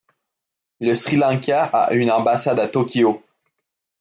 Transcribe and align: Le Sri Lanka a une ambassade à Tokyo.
Le 0.79 0.95
Sri 0.95 1.15
Lanka 1.15 1.65
a 1.65 1.93
une 1.93 2.09
ambassade 2.09 2.59
à 2.59 2.67
Tokyo. 2.67 3.23